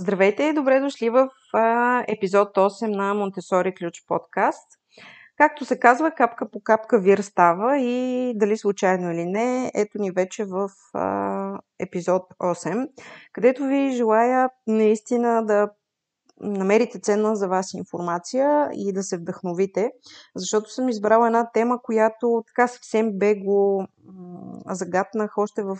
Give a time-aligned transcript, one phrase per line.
[0.00, 4.66] Здравейте и добре дошли в а, епизод 8 на Монтесори Ключ подкаст.
[5.36, 10.10] Както се казва, капка по капка вир става и дали случайно или не, ето ни
[10.10, 12.88] вече в а, епизод 8,
[13.32, 15.70] където ви желая наистина да
[16.40, 19.90] намерите ценна за вас информация и да се вдъхновите,
[20.36, 23.86] защото съм избрала една тема, която така съвсем бегло
[24.66, 25.76] загатнах още в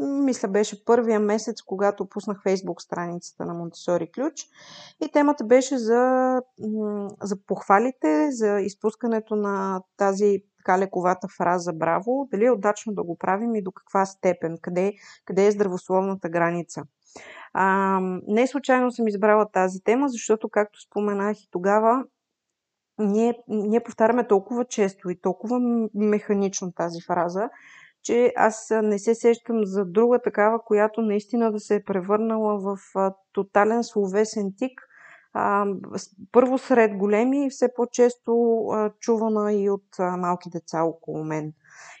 [0.00, 4.46] мисля беше първия месец, когато пуснах фейсбук страницата на Монтесори Ключ.
[5.04, 6.34] И темата беше за,
[7.22, 13.18] за похвалите, за изпускането на тази така лековата фраза браво, дали е удачно да го
[13.18, 14.92] правим и до каква степен, къде,
[15.24, 16.82] къде е здравословната граница.
[17.52, 22.04] А, не случайно съм избрала тази тема, защото, както споменах и тогава,
[22.98, 25.60] ние, ние повтаряме толкова често и толкова
[25.94, 27.50] механично тази фраза,
[28.02, 32.78] че аз не се сещам за друга такава, която наистина да се е превърнала в
[33.32, 34.80] тотален словесен тик.
[36.32, 38.64] първо сред големи и все по-често
[39.00, 41.52] чувана и от малки деца около мен.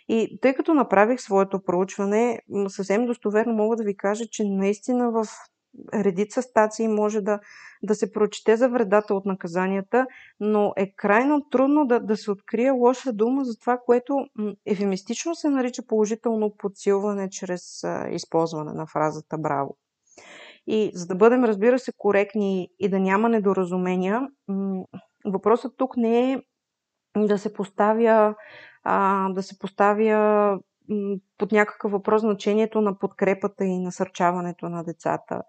[0.08, 5.26] И тъй като направих своето проучване, съвсем достоверно мога да ви кажа, че наистина в
[5.94, 7.40] редица стации може да,
[7.82, 10.06] да се прочете за вредата от наказанията,
[10.40, 14.26] но е крайно трудно да, да се открие лоша дума за това, което
[14.66, 19.76] ефемистично се нарича положително подсилване чрез а, използване на фразата браво.
[20.66, 24.28] И за да бъдем, разбира се, коректни и да няма недоразумения,
[25.24, 26.42] въпросът тук не е
[27.16, 28.34] да се поставя,
[28.84, 30.58] а, да се поставя
[31.38, 35.42] под някакъв въпрос значението на подкрепата и насърчаването на децата,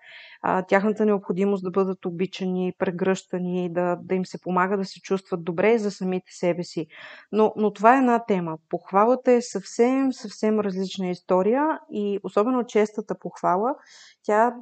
[0.68, 5.78] тяхната необходимост да бъдат обичани, прегръщани, да, да им се помага да се чувстват добре
[5.78, 6.88] за самите себе си.
[7.32, 8.58] Но, но това е една тема.
[8.70, 13.76] Похвалата е съвсем, съвсем различна история и особено честата похвала,
[14.24, 14.56] тя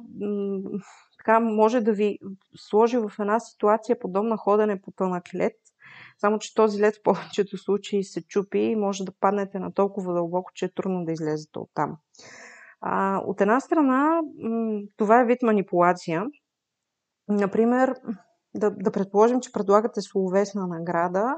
[1.18, 2.18] така може да ви
[2.56, 5.52] сложи в една ситуация подобна ходене по тънък лед–
[6.18, 10.14] само, че този лед в повечето случаи се чупи и може да паднете на толкова
[10.14, 11.96] дълбоко, че е трудно да излезете от там.
[12.80, 14.20] А, от една страна,
[14.96, 16.24] това е вид манипулация.
[17.28, 17.94] Например,
[18.54, 21.34] да, да предположим, че предлагате словесна награда,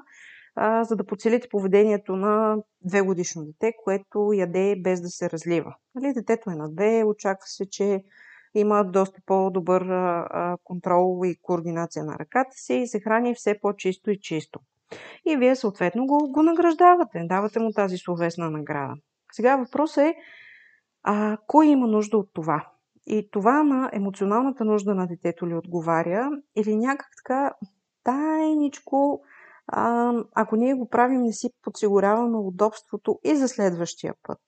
[0.57, 5.75] а, за да подсилите поведението на две годишно дете, което яде без да се разлива.
[5.95, 8.05] Нали, детето е на две, очаква се, че
[8.55, 9.83] има доста по-добър
[10.65, 14.61] контрол и координация на ръката си и се храни все по-чисто и чисто.
[15.27, 18.95] И вие съответно го, го награждавате, давате му тази словесна награда.
[19.33, 20.15] Сега въпросът е,
[21.03, 22.69] а, кой има нужда от това?
[23.07, 27.53] И това на емоционалната нужда на детето ли отговаря или някак така
[28.05, 29.21] тайничко,
[29.67, 34.39] а, ако ние го правим, не си подсигуряваме удобството и за следващия път.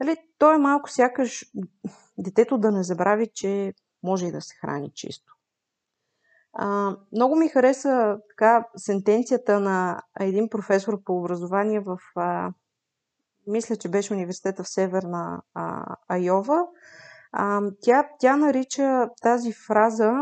[0.00, 1.52] Нали, то е малко сякаш
[2.18, 5.32] детето да не забрави, че може и да се храни чисто.
[6.52, 12.52] А, много ми хареса така сентенцията на един професор по образование в, а,
[13.46, 16.66] мисля, че беше университета в Северна а, Айова.
[17.32, 20.12] А, тя, тя нарича тази фраза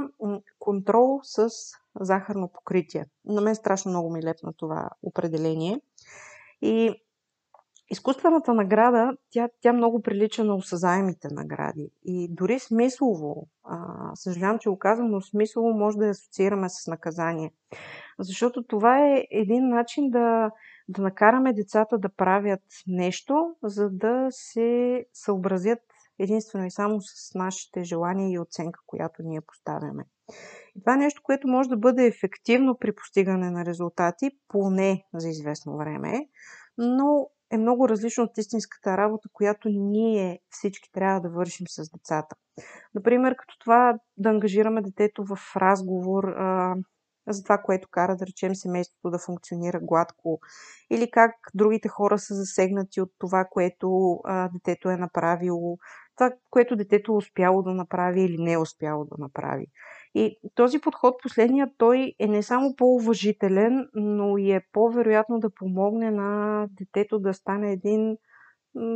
[0.59, 1.49] контрол с
[2.01, 3.07] захарно покритие.
[3.25, 5.81] На мен страшно много ми лепна това определение.
[6.63, 7.03] И
[7.91, 11.91] изкуствената награда, тя, тя много прилича на осъзаемите награди.
[12.05, 13.77] И дори смислово, а,
[14.15, 17.53] съжалявам, че го казвам, но смислово може да я асоциираме с наказание.
[18.19, 20.51] Защото това е един начин да,
[20.89, 25.79] да накараме децата да правят нещо, за да се съобразят
[26.19, 30.05] единствено и само с нашите желания и оценка, която ние поставяме.
[30.77, 35.29] И това е нещо, което може да бъде ефективно при постигане на резултати, поне за
[35.29, 36.29] известно време,
[36.79, 42.37] но е много различно от истинската работа, която ние всички трябва да вършим с децата.
[42.95, 46.75] Например, като това да ангажираме детето в разговор а,
[47.29, 50.41] за това, което кара, да речем, семейството да функционира гладко,
[50.91, 55.79] или как другите хора са засегнати от това, което а, детето е направило,
[56.17, 59.67] това, което детето е успяло да направи или не е успяло да направи.
[60.15, 66.11] И този подход, последният, той е не само по-уважителен, но и е по-вероятно да помогне
[66.11, 68.17] на детето да стане един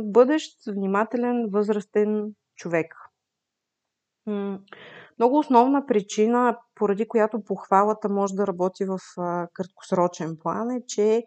[0.03, 2.95] бъдещ, внимателен, възрастен човек.
[5.19, 8.99] Много основна причина, поради която похвалата може да работи в
[9.53, 11.23] краткосрочен план е, че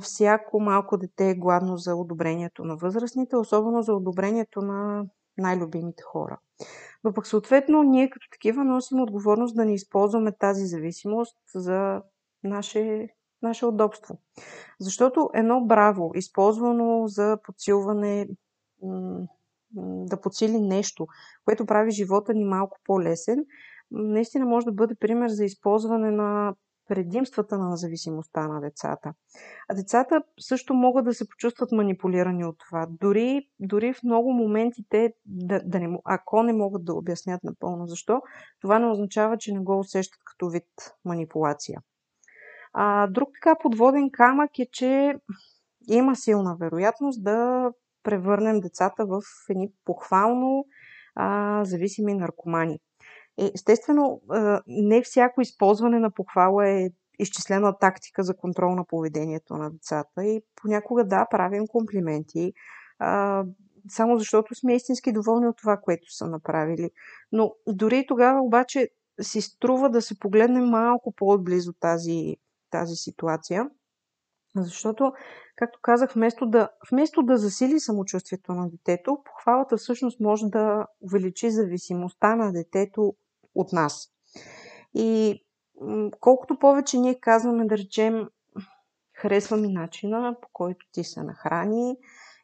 [0.00, 5.04] всяко малко дете е гладно за одобрението на възрастните, особено за одобрението на
[5.38, 6.38] най-любимите хора.
[7.04, 12.02] Но пък съответно ние като такива носим отговорност да не използваме тази зависимост за
[12.42, 13.08] наше,
[13.42, 14.18] наше удобство.
[14.80, 18.28] Защото едно браво, използвано за подсилване
[19.82, 21.06] да подсили нещо,
[21.44, 23.44] което прави живота ни малко по-лесен,
[23.90, 26.54] наистина може да бъде пример за използване на
[26.88, 29.14] предимствата на зависимостта на децата.
[29.68, 32.86] А децата също могат да се почувстват манипулирани от това.
[33.00, 37.86] Дори, дори в много моменти те, да, да не, ако не могат да обяснят напълно
[37.86, 38.20] защо,
[38.60, 40.68] това не означава, че не го усещат като вид
[41.04, 41.80] манипулация.
[42.72, 45.14] А, друг така подводен камък е, че
[45.88, 47.70] има силна вероятност да
[48.02, 49.20] превърнем децата в
[49.50, 50.64] едни похвално
[51.14, 52.78] а, зависими наркомани.
[53.38, 54.20] Е, естествено,
[54.66, 56.88] не всяко използване на похвала е
[57.18, 62.52] изчислена тактика за контрол на поведението на децата и понякога да, правим комплименти,
[63.88, 66.90] само защото сме истински доволни от това, което са направили.
[67.32, 68.88] Но дори тогава обаче
[69.20, 72.36] си струва да се погледне малко по-отблизо тази,
[72.70, 73.70] тази ситуация,
[74.56, 75.12] защото,
[75.56, 81.50] както казах, вместо да, вместо да засили самочувствието на детето, похвалата всъщност може да увеличи
[81.50, 83.14] зависимостта на детето
[83.54, 84.08] от нас.
[84.94, 85.40] И
[86.20, 88.28] колкото повече ние казваме, да речем,
[89.16, 91.96] харесва ми начина, по който ти се нахрани,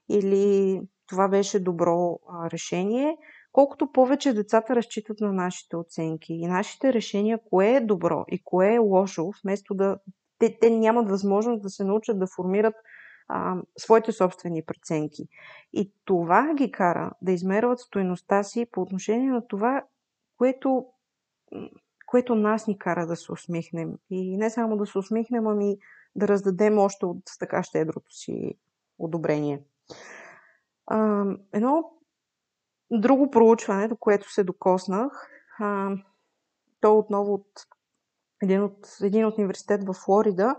[0.09, 2.19] или това беше добро
[2.53, 3.17] решение,
[3.53, 8.75] колкото повече децата разчитат на нашите оценки и нашите решения, кое е добро и кое
[8.75, 9.99] е лошо, вместо да.
[10.39, 12.75] Те, те нямат възможност да се научат да формират
[13.29, 15.29] а, своите собствени преценки.
[15.73, 19.85] И това ги кара да измерват стоеността си по отношение на това,
[20.39, 20.87] което
[22.07, 23.93] което нас ни кара да се усмихнем.
[24.11, 25.79] И не само да се усмихнем, ами
[26.17, 28.55] да раздадем още от така щедрото си
[28.99, 29.63] одобрение.
[30.87, 31.93] А, едно
[32.91, 35.91] друго проучване, до което се докоснах, а,
[36.81, 37.67] то отново от
[38.43, 40.57] един, от един университет в Флорида,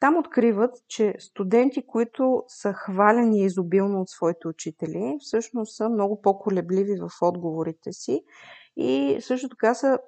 [0.00, 7.00] там откриват, че студенти, които са хвалени изобилно от своите учители, всъщност са много по-колебливи
[7.00, 8.24] в отговорите си
[8.76, 9.98] и също така са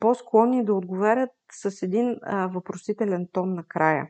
[0.00, 2.16] по-склонни да отговарят с един
[2.54, 4.08] въпросителен тон накрая.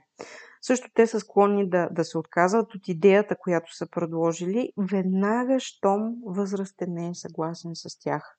[0.63, 6.15] Също те са склонни да, да се отказват от идеята, която са предложили, веднага, щом
[6.27, 8.39] възрастен не е съгласен с тях.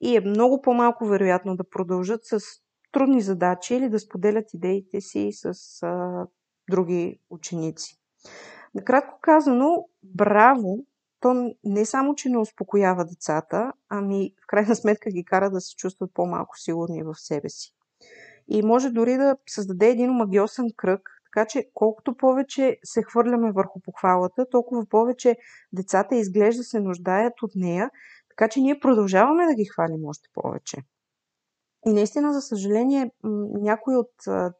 [0.00, 2.40] И е много по-малко вероятно да продължат с
[2.92, 6.26] трудни задачи или да споделят идеите си с а,
[6.70, 7.96] други ученици.
[8.74, 10.84] Накратко казано, браво
[11.26, 15.76] то не само, че не успокоява децата, ами в крайна сметка ги кара да се
[15.76, 17.72] чувстват по-малко сигурни в себе си.
[18.48, 23.80] И може дори да създаде един магиосен кръг, така че колкото повече се хвърляме върху
[23.80, 25.36] похвалата, толкова повече
[25.72, 27.90] децата изглежда се нуждаят от нея,
[28.28, 30.76] така че ние продължаваме да ги хвалим още повече.
[31.86, 33.10] И наистина, за съжаление,
[33.60, 34.12] някои от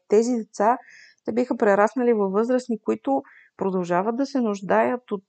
[0.07, 0.77] тези деца,
[1.25, 3.23] те биха прераснали във възрастни, които
[3.57, 5.23] продължават да се нуждаят от,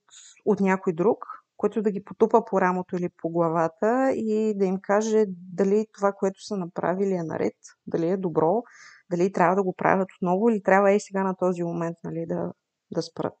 [0.45, 1.25] от някой друг,
[1.57, 6.11] който да ги потупа по рамото или по главата и да им каже дали това,
[6.11, 7.55] което са направили е наред,
[7.87, 8.63] дали е добро,
[9.11, 12.53] дали трябва да го правят отново или трябва и сега на този момент нали, да,
[12.91, 13.37] да спрат.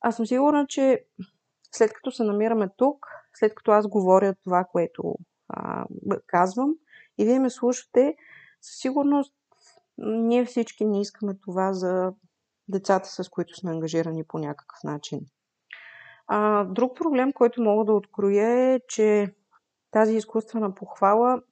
[0.00, 1.04] Аз съм сигурна, че
[1.72, 5.14] след като се намираме тук, след като аз говоря това, което
[5.48, 5.84] а,
[6.26, 6.74] казвам
[7.18, 8.14] и вие ме слушате,
[8.60, 9.34] със сигурност
[9.98, 12.12] ние всички не искаме това за
[12.68, 15.20] децата, с които сме ангажирани по някакъв начин.
[16.26, 19.34] А, друг проблем, който мога да откроя е, че
[19.90, 21.42] тази изкуствена похвала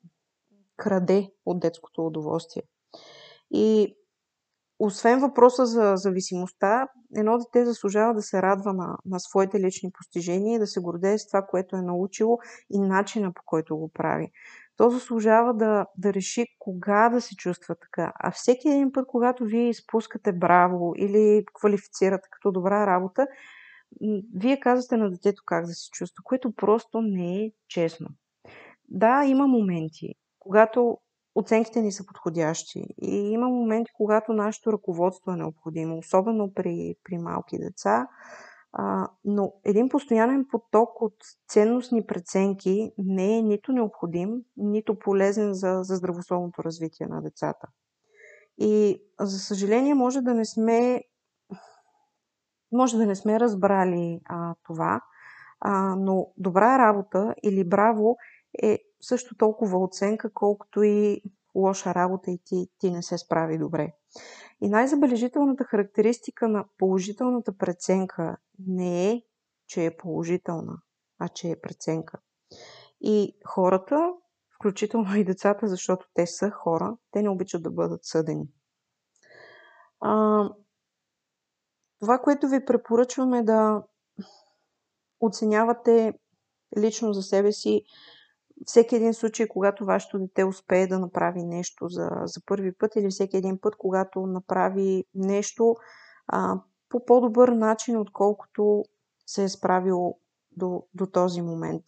[0.77, 2.63] краде от детското удоволствие.
[3.51, 3.97] И
[4.79, 10.57] освен въпроса за зависимостта, едно дете заслужава да се радва на, на своите лични постижения
[10.57, 12.39] и да се гордее с това, което е научило
[12.71, 14.33] и начина по който го прави
[14.77, 18.13] то заслужава да, да реши кога да се чувства така.
[18.15, 23.27] А всеки един път, когато вие изпускате браво или квалифицирате като добра работа,
[24.35, 28.09] вие казвате на детето как да се чувства, което просто не е честно.
[28.89, 30.99] Да, има моменти, когато
[31.35, 37.19] оценките ни са подходящи и има моменти, когато нашето ръководство е необходимо, особено при, при
[37.19, 38.07] малки деца.
[38.73, 41.15] А, но един постоянен поток от
[41.49, 47.69] ценностни преценки не е нито необходим, нито полезен за, за здравословното развитие на децата.
[48.59, 51.03] И за съжаление може да не сме
[52.73, 55.01] може да не сме разбрали а, това,
[55.61, 58.17] а, но добра работа или браво
[58.63, 61.23] е също толкова оценка, колкото и
[61.55, 63.93] лоша работа и ти, ти не се справи добре.
[64.63, 69.23] И най-забележителната характеристика на положителната преценка не е,
[69.67, 70.83] че е положителна,
[71.19, 72.21] а че е преценка.
[73.01, 74.13] И хората,
[74.55, 78.49] включително и децата, защото те са хора, те не обичат да бъдат съдени.
[80.01, 80.49] А,
[82.01, 83.83] това, което ви препоръчваме да
[85.21, 86.13] оценявате
[86.79, 87.83] лично за себе си
[88.67, 93.09] всеки един случай, когато вашето дете успее да направи нещо за, за първи път или
[93.11, 95.75] всеки един път, когато направи нещо
[96.27, 98.85] а, по по-добър начин, отколкото
[99.27, 100.15] се е справил
[100.57, 101.83] до, до този момент.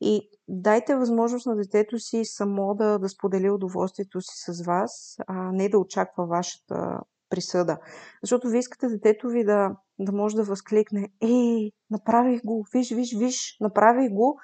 [0.00, 5.52] И дайте възможност на детето си само да, да сподели удоволствието си с вас, а
[5.52, 7.00] не да очаква вашата
[7.30, 7.78] присъда.
[8.22, 13.16] Защото ви искате детето ви да, да може да възкликне Ей, направих го, виж, виж,
[13.18, 14.38] виж, направих го,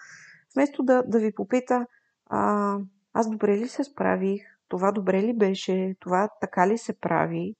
[0.54, 1.86] вместо да, да ви попита
[2.26, 2.78] а,
[3.12, 7.54] аз добре ли се справих, това добре ли беше, това така ли се прави.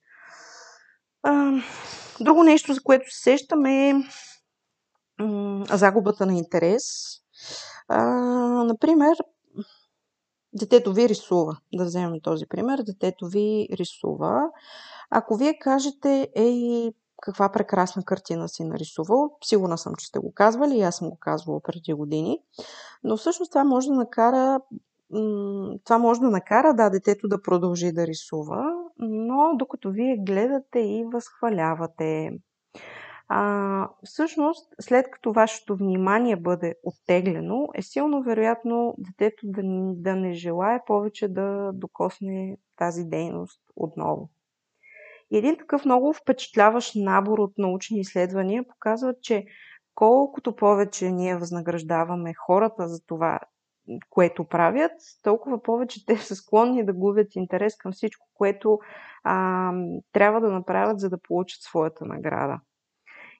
[1.22, 1.52] А,
[2.20, 3.94] друго нещо, за което се сещаме е
[5.70, 6.84] загубата на интерес.
[7.88, 8.04] А,
[8.64, 9.16] например,
[10.52, 11.56] детето ви рисува.
[11.74, 12.82] Да вземем този пример.
[12.82, 14.42] Детето ви рисува.
[15.10, 16.92] Ако вие кажете, ей,
[17.24, 21.18] каква прекрасна картина си нарисувал, сигурна съм, че сте го казвали и аз съм го
[21.20, 22.38] казвала преди години,
[23.04, 24.60] но всъщност това може да накара
[25.84, 28.64] това може да накара да, детето да продължи да рисува,
[28.98, 32.30] но докато вие гледате и възхвалявате.
[33.28, 39.62] А, всъщност, след като вашето внимание бъде оттеглено, е силно вероятно детето да,
[39.94, 44.30] да не желая повече да докосне тази дейност отново.
[45.30, 49.44] И един такъв много впечатляващ набор от научни изследвания показва, че
[49.94, 53.40] колкото повече ние възнаграждаваме хората за това,
[54.10, 58.78] което правят, толкова повече те са склонни да губят интерес към всичко, което
[59.24, 59.72] а,
[60.12, 62.60] трябва да направят, за да получат своята награда.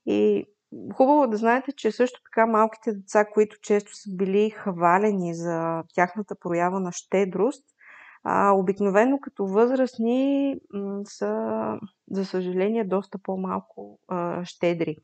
[0.06, 0.46] И
[0.94, 6.34] хубаво да знаете, че също така малките деца, които често са били хвалени за тяхната
[6.40, 7.64] проява на щедрост,
[8.24, 10.54] а, обикновено като възрастни
[11.04, 11.78] са,
[12.10, 14.96] за съжаление, доста по-малко а, щедри.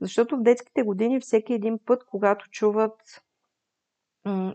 [0.00, 3.00] Защото в детските години всеки един път, когато чуват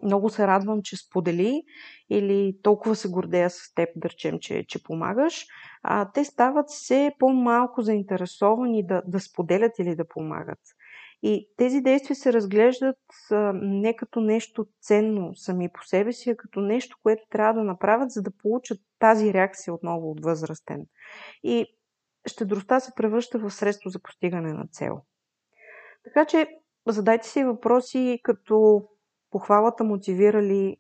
[0.04, 1.64] много се радвам, че сподели
[2.10, 5.46] или толкова се гордея с теб, да речем, че, че помагаш,
[5.84, 10.60] а, те стават все по-малко заинтересовани да, да споделят или да помагат.
[11.24, 12.98] И тези действия се разглеждат
[13.54, 18.12] не като нещо ценно сами по себе си, а като нещо, което трябва да направят,
[18.12, 20.86] за да получат тази реакция отново от възрастен.
[21.44, 21.66] И
[22.26, 25.02] щедростта се превръща в средство за постигане на цел.
[26.04, 26.48] Така че
[26.88, 28.84] задайте си въпроси като
[29.32, 30.78] похвалата мотивира ли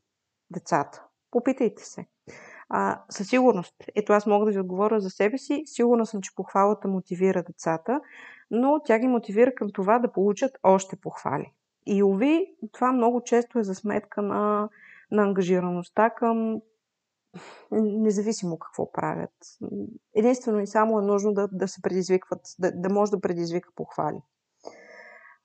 [0.49, 1.03] децата?
[1.31, 2.05] Попитайте се.
[2.69, 6.35] А, със сигурност, ето аз мога да ви отговоря за себе си, сигурна съм, че
[6.35, 8.01] похвалата мотивира децата,
[8.51, 11.53] но тя ги мотивира към това да получат още похвали.
[11.85, 14.69] И уви, това много често е за сметка на,
[15.11, 16.61] на ангажираността към
[17.71, 19.31] независимо какво правят.
[20.15, 24.21] Единствено и само е нужно да, да се предизвикват, да, да може да предизвика похвали.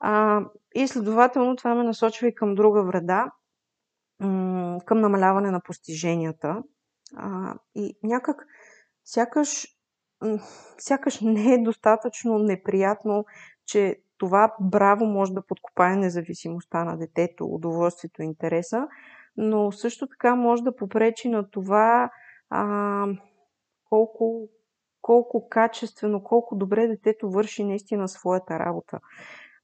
[0.01, 0.41] А,
[0.75, 3.31] и следователно това ме насочва и към друга вреда,
[4.87, 6.63] към намаляване на постиженията.
[7.17, 8.47] А, и някак
[9.05, 9.67] сякаш,
[10.78, 13.25] сякаш не е достатъчно неприятно,
[13.66, 18.87] че това браво може да подкопае независимостта на детето, удоволствието интереса,
[19.37, 22.11] но също така може да попречи на това
[22.50, 23.07] а,
[23.88, 24.49] колко,
[25.02, 29.00] колко качествено, колко добре детето върши наистина своята работа.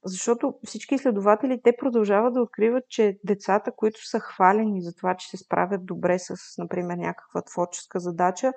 [0.05, 5.29] Защото всички изследователи, те продължават да откриват, че децата, които са хвалени за това, че
[5.29, 8.53] се справят добре с, например, някаква творческа задача,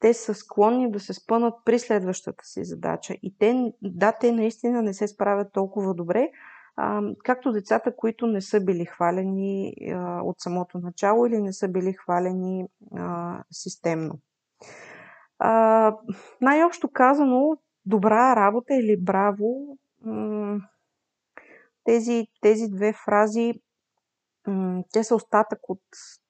[0.00, 3.14] те са склонни да се спънат при следващата си задача.
[3.22, 6.30] И те, да, те наистина не се справят толкова добре,
[6.76, 11.68] а, както децата, които не са били хвалени а, от самото начало или не са
[11.68, 14.18] били хвалени а, системно.
[15.38, 15.94] А,
[16.40, 19.78] най-общо казано, добра работа или браво
[21.84, 23.54] тези, тези две фрази,
[24.92, 25.80] те са остатък от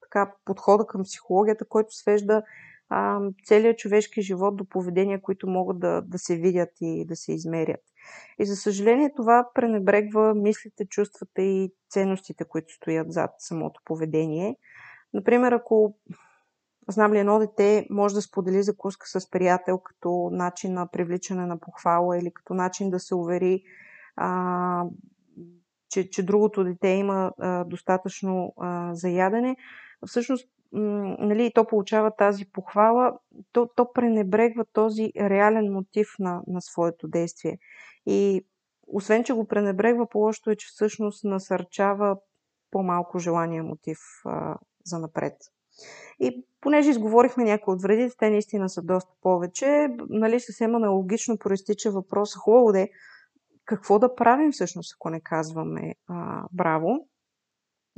[0.03, 2.43] така, подхода към психологията, който свежда
[2.89, 7.33] а, целият човешки живот до поведения, които могат да, да се видят и да се
[7.33, 7.81] измерят.
[8.39, 14.57] И за съжаление това пренебрегва мислите, чувствата и ценностите, които стоят зад самото поведение.
[15.15, 15.95] Например, ако
[16.89, 21.61] знам ли едно дете може да сподели закуска с приятел като начин на привличане на
[21.61, 23.63] похвала или като начин да се увери
[24.17, 24.85] а,
[25.91, 29.09] че, че другото дете има а, достатъчно а, за
[30.07, 33.13] всъщност м- нали, то получава тази похвала,
[33.53, 37.59] то, то пренебрегва този реален мотив на, на своето действие.
[38.07, 38.47] И
[38.87, 42.17] освен, че го пренебрегва, по-лошото е, че всъщност насърчава
[42.71, 45.35] по-малко желания мотив а, за напред.
[46.21, 51.91] И понеже изговорихме някои от вредите, те наистина са доста повече, нали, съвсем аналогично проистича
[51.91, 52.89] въпроса, хубаво де,
[53.65, 57.09] какво да правим всъщност, ако не казваме а, браво.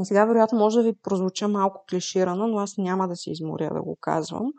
[0.01, 3.75] И сега вероятно може да ви прозвуча малко клиширано, но аз няма да се изморя
[3.75, 4.53] да го казвам.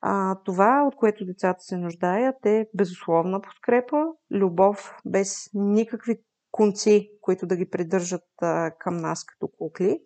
[0.00, 3.96] А, това, от което децата се нуждаят, е безусловна подкрепа,
[4.30, 6.16] любов без никакви
[6.50, 10.00] конци, които да ги придържат а, към нас като кукли.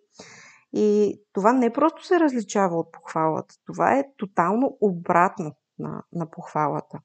[0.73, 6.99] И това не просто се различава от похвалата, това е тотално обратно на, на похвалата.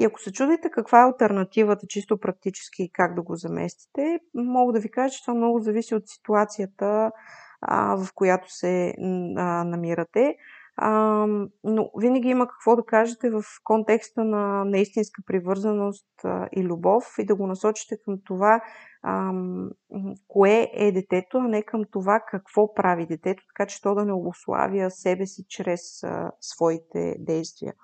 [0.00, 4.80] И ако се чудите каква е альтернативата, чисто практически как да го заместите, мога да
[4.80, 7.12] ви кажа, че това много зависи от ситуацията,
[7.60, 8.94] а, в която се
[9.36, 10.36] а, намирате.
[10.76, 11.26] А,
[11.64, 17.24] но винаги има какво да кажете в контекста на наистинска привързаност а, и любов и
[17.24, 18.60] да го насочите към това
[19.02, 19.32] а,
[20.28, 24.12] кое е детето, а не към това какво прави детето, така че то да не
[24.12, 27.74] обославя себе си чрез а, своите действия.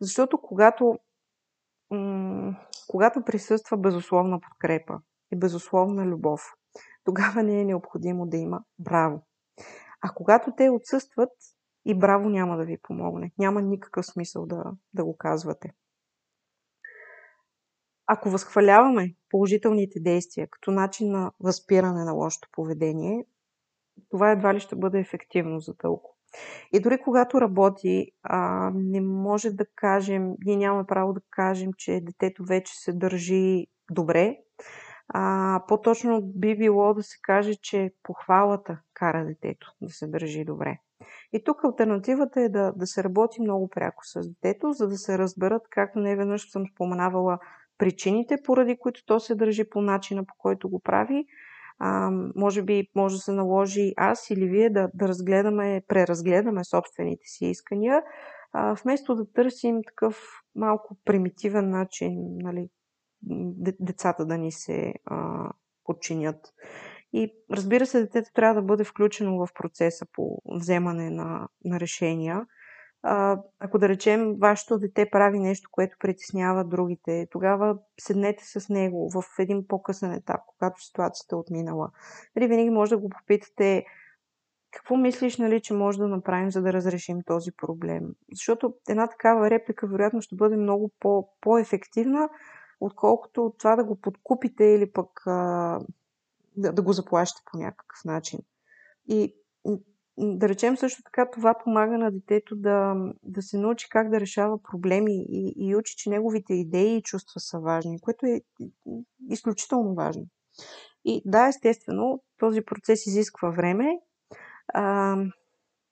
[0.00, 0.98] Защото когато,
[2.88, 4.98] когато присъства безусловна подкрепа
[5.32, 6.42] и безусловна любов,
[7.04, 9.22] тогава не е необходимо да има браво.
[10.00, 11.30] А когато те отсъстват,
[11.84, 13.32] и браво няма да ви помогне.
[13.38, 15.72] Няма никакъв смисъл да, да го казвате.
[18.06, 23.26] Ако възхваляваме положителните действия като начин на възпиране на лошото поведение,
[24.10, 26.13] това едва ли ще бъде ефективно за дълго.
[26.72, 32.00] И дори когато работи, а, не може да кажем, ние нямаме право да кажем, че
[32.02, 34.36] детето вече се държи добре.
[35.08, 40.78] А, по-точно би било да се каже, че похвалата кара детето да се държи добре.
[41.32, 45.18] И тук альтернативата е да, да се работи много пряко с детето, за да се
[45.18, 47.38] разберат, както не веднъж съм споменавала,
[47.78, 51.26] причините, поради които то се държи по начина, по който го прави.
[51.78, 57.26] А, може би може да се наложи аз или вие да, да разгледаме, преразгледаме собствените
[57.26, 58.02] си искания,
[58.52, 60.22] а, вместо да търсим такъв
[60.54, 62.68] малко примитивен начин нали,
[63.80, 65.48] децата да ни се а,
[65.84, 66.36] подчинят.
[67.12, 72.46] И разбира се, детето трябва да бъде включено в процеса по вземане на, на решения.
[73.58, 79.24] Ако да речем, вашето дете прави нещо, което притеснява другите, тогава седнете с него в
[79.38, 81.90] един по-късен етап, когато ситуацията е отминала.
[82.36, 83.84] Нали, винаги може да го попитате
[84.70, 88.14] какво мислиш, нали, че може да направим, за да разрешим този проблем.
[88.32, 92.28] Защото една такава реплика, вероятно, ще бъде много по- по-ефективна,
[92.80, 95.80] отколкото това да го подкупите или пък а,
[96.56, 98.38] да, да го заплащате по някакъв начин.
[99.08, 99.34] И
[100.18, 104.62] да речем също така, това помага на детето да, да се научи как да решава
[104.62, 108.40] проблеми и, и учи, че неговите идеи и чувства са важни, което е
[109.30, 110.26] изключително важно.
[111.04, 113.98] И да, естествено, този процес изисква време.
[114.74, 115.16] А,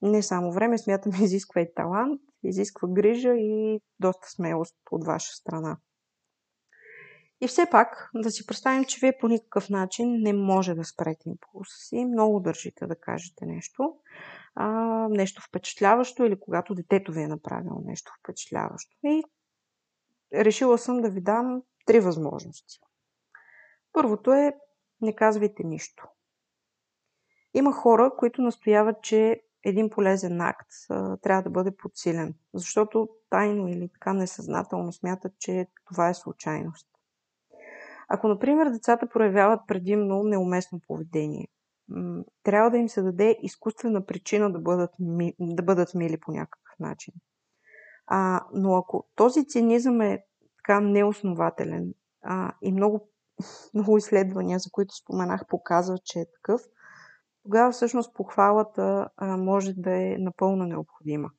[0.02, 5.76] не само време, смятам, изисква и талант, изисква грижа и доста смелост от ваша страна.
[7.42, 11.28] И все пак да си представим, че вие по никакъв начин не може да спрете
[11.28, 12.04] импулса си.
[12.04, 13.96] Много държите да кажете нещо.
[14.54, 14.68] А,
[15.08, 18.96] нещо впечатляващо или когато детето ви е направило нещо впечатляващо.
[19.04, 19.22] И
[20.34, 22.80] решила съм да ви дам три възможности.
[23.92, 24.54] Първото е
[25.00, 26.08] не казвайте нищо.
[27.54, 33.68] Има хора, които настояват, че един полезен акт а, трябва да бъде подсилен, защото тайно
[33.68, 36.91] или така несъзнателно смятат, че това е случайност.
[38.14, 41.48] Ако, например, децата проявяват предимно неуместно поведение,
[42.42, 46.78] трябва да им се даде изкуствена причина да бъдат, ми, да бъдат мили по някакъв
[46.80, 47.14] начин.
[48.06, 50.24] А, но ако този цинизъм е
[50.56, 53.08] така неоснователен а, и много,
[53.74, 56.62] много изследвания, за които споменах, показват, че е такъв,
[57.42, 61.30] тогава всъщност похвалата а, може да е напълно необходима.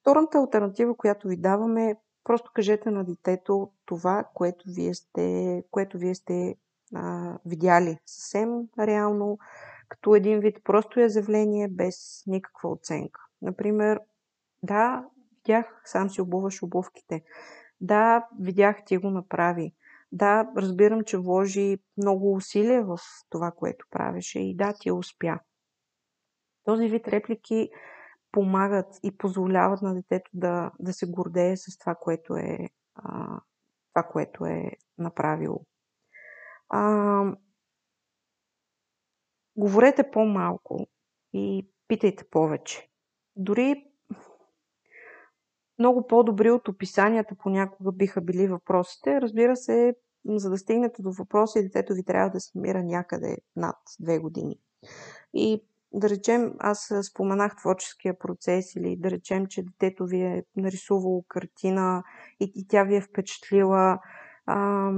[0.00, 5.98] Втората альтернатива, която ви даваме е Просто кажете на детето това, което вие сте, което
[5.98, 6.56] вие сте
[6.94, 9.38] а, видяли съвсем реално,
[9.88, 13.20] като един вид просто изявление без никаква оценка.
[13.42, 14.00] Например,
[14.62, 15.04] да,
[15.36, 17.22] видях, сам си обуваш обувките.
[17.80, 19.74] Да, видях, ти го направи.
[20.12, 22.98] Да, разбирам, че вложи много усилия в
[23.30, 25.38] това, което правеше и да, ти успя.
[26.64, 27.70] Този вид реплики
[28.36, 32.58] помагат и позволяват на детето да, да се гордее с това, което е,
[32.94, 33.40] а,
[33.94, 35.60] това, което е направило.
[36.68, 37.24] А,
[39.56, 40.86] говорете по-малко
[41.32, 42.88] и питайте повече.
[43.36, 43.84] Дори
[45.78, 49.20] много по-добри от описанията понякога биха били въпросите.
[49.20, 49.94] Разбира се,
[50.26, 54.60] за да стигнете до въпроса, детето ви трябва да се намира някъде над две години.
[55.34, 55.62] И
[55.96, 62.04] да речем, аз споменах творческия процес или да речем, че детето ви е нарисувало картина
[62.40, 63.98] и, и тя ви е впечатлила.
[64.46, 64.90] А,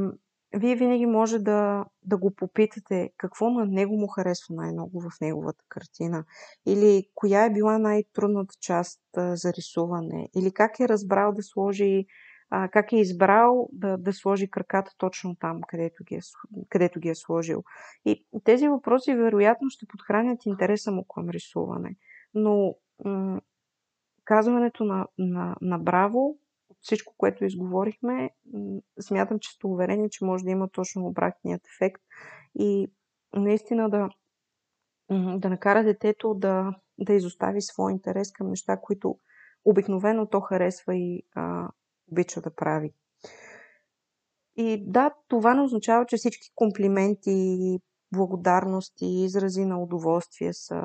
[0.56, 5.64] вие винаги може да, да го попитате какво на него му харесва най-много в неговата
[5.68, 6.24] картина.
[6.66, 10.28] Или коя е била най-трудната част а, за рисуване.
[10.36, 12.06] Или как е разбрал да сложи,
[12.50, 16.20] а, как е избрал да, да сложи краката точно там, където ги, е,
[16.68, 17.64] където ги е сложил.
[18.04, 21.96] И тези въпроси вероятно ще подхранят интереса му към рисуване.
[22.34, 23.40] Но м-
[24.24, 26.38] казването на, на, на браво
[26.80, 28.30] всичко, което изговорихме,
[29.00, 32.02] смятам, че сте уверени, че може да има точно обратният ефект
[32.58, 32.92] и
[33.34, 34.08] наистина да,
[35.38, 39.18] да накара детето да, да изостави своя интерес към неща, които
[39.64, 41.68] обикновено то харесва и а,
[42.12, 42.92] обича да прави.
[44.56, 47.78] И да, това не означава, че всички комплименти,
[48.12, 50.82] благодарности и изрази на удоволствие са,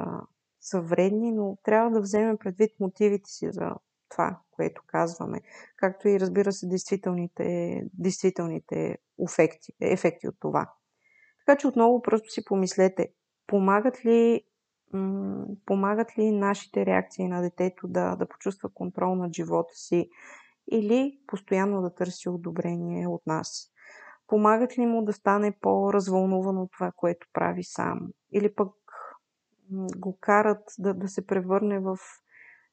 [0.61, 3.71] са вредни, но трябва да вземем предвид мотивите си за
[4.09, 5.41] това, което казваме,
[5.75, 8.97] както и разбира се действителните, действителните
[9.29, 10.71] ефекти, ефекти от това.
[11.45, 13.07] Така че отново просто си помислете,
[13.47, 14.41] помагат ли,
[14.93, 20.09] м- помагат ли нашите реакции на детето да, да почувства контрол над живота си
[20.71, 23.69] или постоянно да търси одобрение от нас.
[24.27, 27.99] Помагат ли му да стане по-развълнуван от това, което прави сам?
[28.31, 28.73] Или пък
[29.97, 31.97] го карат да, да се превърне в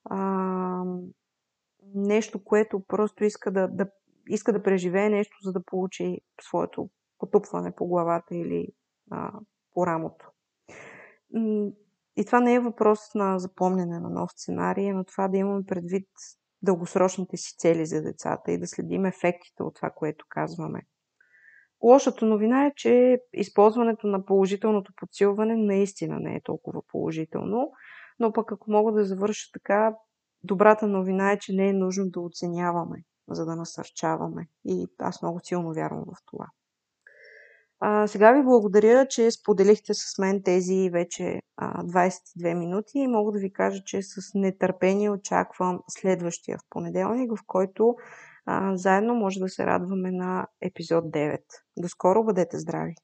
[0.05, 0.85] а,
[1.95, 3.87] нещо, което просто иска да, да,
[4.29, 8.69] иска да преживее нещо, за да получи своето потупване по главата или
[9.11, 9.33] а,
[9.75, 10.31] по рамото.
[12.17, 16.09] И това не е въпрос на запомняне на нов сценарий, но това да имаме предвид
[16.63, 20.83] дългосрочните си цели за децата и да следим ефектите от това, което казваме.
[21.83, 27.71] Лошата новина е, че използването на положителното подсилване наистина не е толкова положително,
[28.19, 29.95] но пък ако мога да завърша така,
[30.45, 34.49] Добрата новина е, че не е нужно да оценяваме, за да насърчаваме.
[34.65, 36.47] И аз много силно вярвам в това.
[37.81, 43.33] А, сега ви благодаря, че споделихте с мен тези вече а, 22 минути и мога
[43.33, 47.95] да ви кажа, че с нетърпение очаквам следващия в понеделник, в който
[48.47, 51.39] а, заедно може да се радваме на епизод 9.
[51.79, 52.95] До скоро, бъдете здрави!